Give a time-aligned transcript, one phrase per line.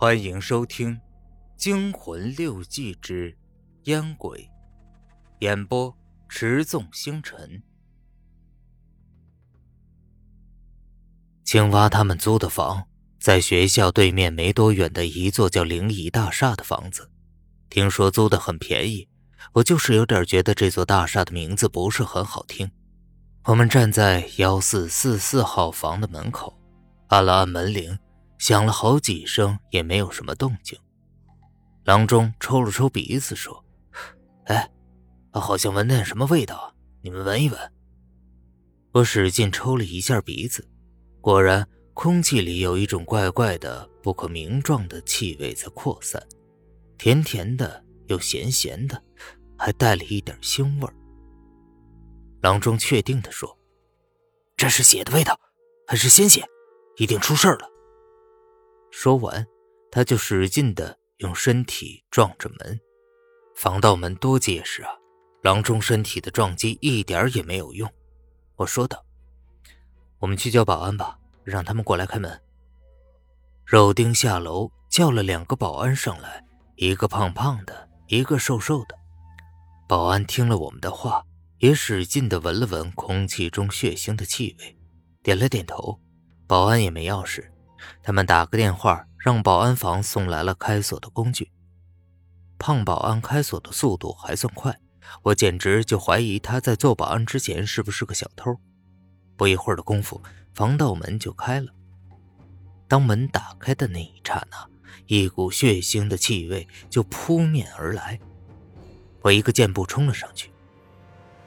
[0.00, 0.94] 欢迎收听
[1.58, 3.36] 《惊魂六记之
[3.82, 4.38] 烟鬼》，
[5.40, 5.94] 演播：
[6.26, 7.62] 持纵星辰。
[11.44, 17.10] 青蛙他们租的房在学校对面没多远的一座叫灵异大厦的房子，
[17.68, 19.06] 听说租的很便宜。
[19.52, 22.70] 我就是有点觉得这座大厦的名字不是很好听。
[23.44, 26.58] 我们站在幺四四四号房的门口，
[27.08, 27.98] 按了按门铃，
[28.40, 30.76] 响了好几声也没有什么动静。
[31.84, 33.64] 郎中抽了抽鼻子说
[34.46, 34.68] ：“哎，
[35.32, 37.72] 好像闻点什么味道，你们闻一闻。”
[38.92, 40.68] 我使劲抽了一下鼻子，
[41.20, 46.20] 果然空气里有一种怪怪的、不可名状的气味在扩散，
[46.98, 49.00] 甜甜的又咸咸的。
[49.62, 50.94] 还带了一点腥味儿。
[52.40, 53.58] 郎中确定地说
[54.56, 55.38] ：“这是血的味道，
[55.86, 56.42] 还是鲜血？
[56.96, 57.68] 一定出事了。”
[58.90, 59.46] 说完，
[59.90, 62.80] 他就使劲的用身体撞着门。
[63.56, 64.90] 防盗门多结实啊！
[65.42, 67.90] 郎中身体的撞击一点也没有用。
[68.56, 69.04] 我说道
[70.20, 72.40] ：“我们去叫保安吧，让他们过来开门。”
[73.64, 76.44] 肉丁下楼叫了两个保安上来，
[76.76, 78.98] 一个胖胖的，一个瘦瘦的。
[79.88, 81.24] 保安听了我们的话，
[81.58, 84.76] 也使劲地闻了闻空气中血腥的气味，
[85.22, 86.00] 点了点头。
[86.46, 87.48] 保安也没钥匙，
[88.02, 91.50] 他们打个电话，让保安房送来了开锁的工具。
[92.58, 94.78] 胖保安开锁的速度还算快，
[95.22, 98.54] 我简直就怀疑他在做保安之前是不是个小偷。
[99.36, 100.20] 不一会儿的功夫，
[100.52, 101.72] 防盗门就开了。
[102.86, 104.68] 当门打开的那一刹那，
[105.06, 108.20] 一股血腥的气味就扑面而来。
[109.22, 110.50] 我一个箭步冲了上去，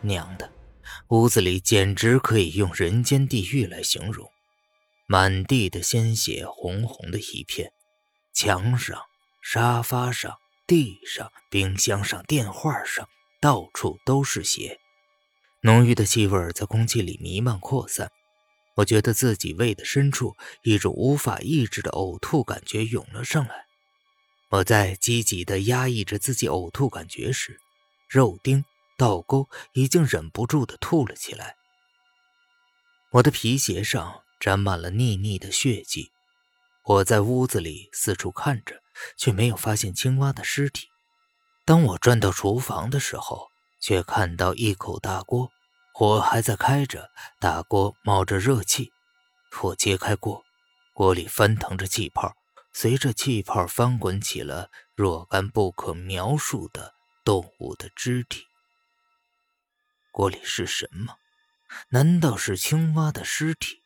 [0.00, 0.48] 娘的，
[1.08, 4.29] 屋子里简直可以用人间地狱来形容，
[5.12, 7.72] 满地的鲜血，红红的一片，
[8.32, 8.96] 墙上、
[9.42, 13.08] 沙发上、地上、冰箱上、电话上，
[13.40, 14.78] 到处都是血，
[15.62, 18.12] 浓郁的气味在空气里弥漫扩散。
[18.76, 23.66] 我觉得自己胃的深处，一种无法抑制的呕吐感觉涌了上来。
[24.50, 27.58] 我在积极地压抑着自己呕吐感觉时，
[28.08, 28.64] 肉丁、
[28.96, 31.56] 倒钩已经忍不住地吐了起来。
[33.10, 36.10] 我的皮鞋上沾满了腻腻的血迹。
[36.84, 38.82] 我在屋子里四处看着，
[39.16, 40.88] 却没有发现青蛙的尸体。
[41.64, 43.48] 当我转到厨房的时候，
[43.80, 45.52] 却看到一口大锅，
[45.92, 48.90] 火还在开着，大锅冒着热气。
[49.62, 50.42] 我揭开锅，
[50.94, 52.34] 锅里翻腾着气泡。
[52.72, 58.44] 随着气泡翻滚起了若干不可描述的动物的肢体。
[60.12, 61.16] 锅里是什么？
[61.88, 63.79] 难道是青蛙的尸体？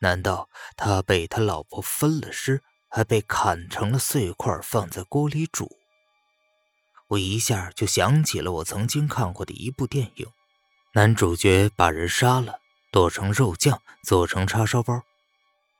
[0.00, 5.76] 难道他被他老婆分了尸，还被砍成了碎块放在锅里煮？
[7.08, 10.26] 我一下就想起了我曾经看过的一部电影，
[10.92, 12.60] 男主角把人杀了，
[12.92, 15.02] 剁成肉酱，做成叉烧包。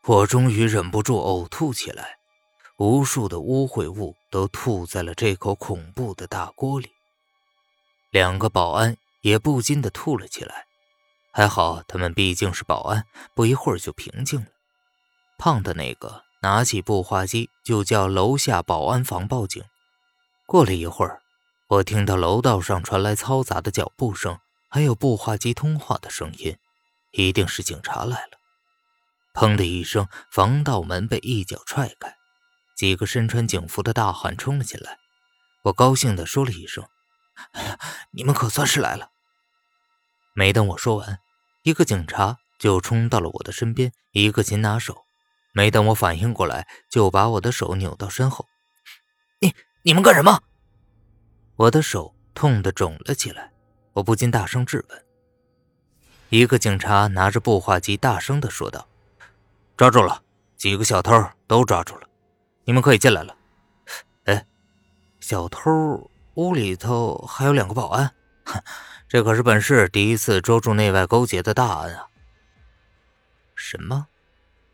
[0.04, 2.18] 我终于忍不住呕吐起来。
[2.78, 6.92] 无数的污秽物都吐在了这口恐怖的大锅里，
[8.10, 10.67] 两个保安也不禁的吐了起来。
[11.32, 14.46] 还好他们毕竟是保安，不一会儿就平静了。
[15.38, 19.62] 胖的那个拿起步话机就叫楼下保安房报警。
[20.46, 21.20] 过了一会儿，
[21.68, 26.56] 我听到楼道上传来嘈杂的脚步声，还有步话机通话的声音，
[27.12, 28.38] 一定是警察来了。
[29.34, 32.16] 砰的一声，防盗门被一脚踹开。
[32.76, 34.98] 几个身穿警服的大汉冲了进来，
[35.64, 36.84] 我高兴地说了一声：“，
[38.10, 39.10] 你们可算是来了！”
[40.38, 41.18] 没等我说完，
[41.64, 45.04] 一个警察就冲到了我的身边，一个擒拿手。
[45.52, 48.46] 没等我反应过来，就把我的手扭到身后。
[49.42, 50.40] “你你们干什么？”
[51.58, 53.50] 我的手痛得肿了起来，
[53.94, 55.04] 我不禁大声质问。
[56.28, 58.86] 一个警察拿着步话机大声地说道
[59.76, 60.22] ：“抓住了，
[60.56, 61.12] 几个小偷
[61.48, 62.06] 都抓住了。”
[62.62, 63.36] 你们可以进来了。
[64.26, 64.46] 哎，
[65.18, 68.14] 小偷屋里头还有两个保安，
[68.44, 68.62] 哼，
[69.08, 72.08] 这可是本市第一次捉住内外勾结的大案啊！
[73.54, 74.08] 什么？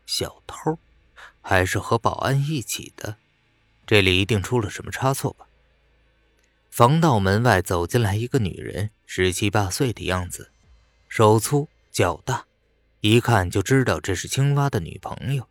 [0.05, 0.77] 小偷？
[1.41, 3.15] 还是和保安一起的？
[3.87, 5.47] 这里一定出了什么差错吧？
[6.69, 10.51] 防盗门外走进来一个女人，十七八岁的样子，
[11.07, 12.45] 手粗脚大，
[12.99, 15.47] 一看就知道这是青蛙的女朋友。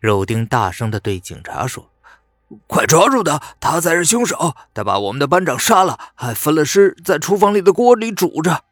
[0.00, 1.91] 肉丁大声地对警察说
[2.66, 3.42] ：“快抓住他！
[3.60, 4.54] 他才是凶手！
[4.74, 8.64] 他把我们的班长杀了，还分了尸在厨房里的锅里煮着。”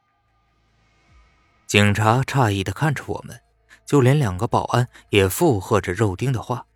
[1.66, 3.40] 警察诧异的看着我们，
[3.86, 6.66] 就连两个保安也附和着肉丁的话。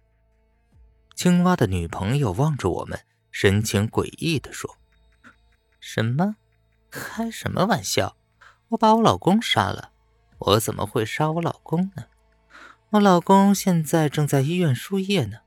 [1.14, 4.76] 青蛙的女朋友望着我们，神情诡异的说
[5.80, 6.36] ：“什么？
[6.90, 8.16] 开什么玩笑？
[8.68, 9.90] 我把我老公杀了？
[10.38, 12.04] 我怎么会杀我老公呢？
[12.90, 15.38] 我老公现在正在医院输液呢。”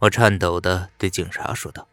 [0.00, 1.86] 我颤抖的对警察说道：“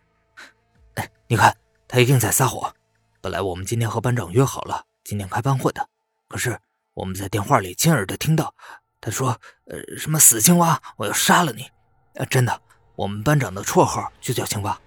[0.95, 1.57] 哎，你看，
[1.89, 2.73] 他一定在撒谎。
[3.19, 5.89] 本来我们今天和班长约好了今天开班会的，
[6.29, 6.57] 可是
[6.93, 8.55] 我们在电话里亲耳的听到
[9.01, 11.69] 他说：‘呃，什么死青蛙，我要杀了你！’
[12.15, 12.61] 呃，真的，
[12.95, 14.79] 我们班长的绰号就叫青蛙。”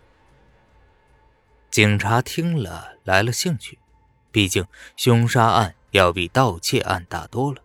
[1.70, 3.78] 警察听了来了兴趣，
[4.32, 4.66] 毕竟
[4.96, 7.62] 凶杀案要比盗窃案大多了。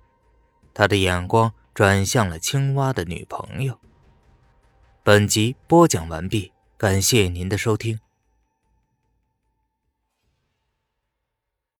[0.74, 3.80] 他的眼光转向了青蛙的女朋友。
[5.08, 8.00] 本集播讲完毕，感谢您的收听。